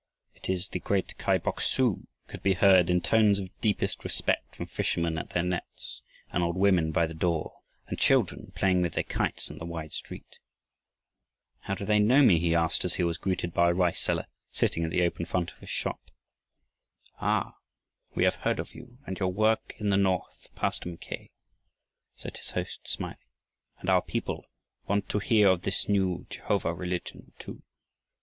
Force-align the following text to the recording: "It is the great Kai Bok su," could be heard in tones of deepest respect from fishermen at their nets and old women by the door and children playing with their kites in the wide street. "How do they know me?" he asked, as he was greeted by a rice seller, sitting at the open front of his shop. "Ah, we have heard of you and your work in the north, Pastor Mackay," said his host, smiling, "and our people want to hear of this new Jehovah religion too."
"It 0.33 0.49
is 0.49 0.67
the 0.69 0.79
great 0.79 1.15
Kai 1.19 1.37
Bok 1.37 1.61
su," 1.61 2.07
could 2.25 2.41
be 2.41 2.55
heard 2.55 2.89
in 2.89 3.01
tones 3.01 3.37
of 3.37 3.51
deepest 3.61 4.03
respect 4.03 4.55
from 4.55 4.65
fishermen 4.65 5.19
at 5.19 5.29
their 5.29 5.43
nets 5.43 6.01
and 6.31 6.41
old 6.41 6.57
women 6.57 6.91
by 6.91 7.05
the 7.05 7.13
door 7.13 7.59
and 7.87 7.99
children 7.99 8.51
playing 8.55 8.81
with 8.81 8.93
their 8.95 9.03
kites 9.03 9.51
in 9.51 9.59
the 9.59 9.65
wide 9.67 9.93
street. 9.93 10.39
"How 11.59 11.75
do 11.75 11.85
they 11.85 11.99
know 11.99 12.23
me?" 12.23 12.39
he 12.39 12.55
asked, 12.55 12.83
as 12.83 12.95
he 12.95 13.03
was 13.03 13.19
greeted 13.19 13.53
by 13.53 13.69
a 13.69 13.75
rice 13.75 13.99
seller, 13.99 14.25
sitting 14.49 14.83
at 14.83 14.89
the 14.89 15.03
open 15.03 15.25
front 15.27 15.51
of 15.51 15.59
his 15.59 15.69
shop. 15.69 15.99
"Ah, 17.19 17.57
we 18.15 18.23
have 18.23 18.37
heard 18.37 18.57
of 18.57 18.73
you 18.73 18.97
and 19.05 19.19
your 19.19 19.31
work 19.31 19.75
in 19.77 19.91
the 19.91 19.97
north, 19.97 20.47
Pastor 20.55 20.89
Mackay," 20.89 21.29
said 22.15 22.37
his 22.37 22.49
host, 22.49 22.87
smiling, 22.89 23.17
"and 23.77 23.87
our 23.87 24.01
people 24.01 24.49
want 24.87 25.07
to 25.09 25.19
hear 25.19 25.49
of 25.49 25.61
this 25.61 25.87
new 25.87 26.25
Jehovah 26.31 26.73
religion 26.73 27.33
too." 27.37 27.61